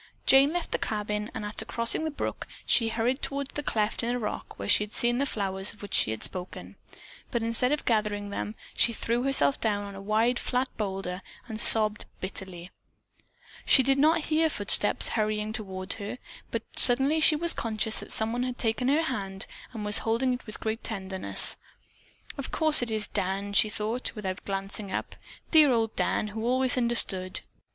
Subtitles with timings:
[0.25, 4.09] Jane left the cabin, and after crossing the brook, she hurried toward the cleft in
[4.09, 6.75] a rock where she had seen the flowers of which she had spoken,
[7.29, 11.61] but instead of gathering them, she threw herself down on a wide, flat boulder and
[11.61, 12.71] sobbed bitterly.
[13.63, 16.17] She did not hear footsteps hurrying toward her,
[16.49, 20.47] but suddenly she was conscious that someone had taken her hand and was holding it
[20.47, 21.57] with great tenderness.
[22.39, 25.15] "Of course it is Dan," she thought, without glancing up.
[25.51, 27.41] Dear old Dan who always understood.